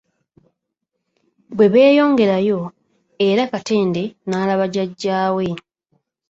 [1.55, 2.59] Bwe beeyongerayo
[3.27, 5.47] era Katende n'alaba jjajja we.